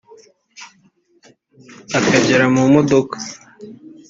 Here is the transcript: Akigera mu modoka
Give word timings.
Akigera 1.97 2.45
mu 2.55 2.63
modoka 2.73 3.17